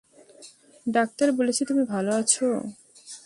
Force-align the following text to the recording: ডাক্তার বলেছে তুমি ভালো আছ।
ডাক্তার 0.87 1.27
বলেছে 1.31 1.61
তুমি 1.65 1.83
ভালো 1.85 2.11
আছ। 2.11 2.33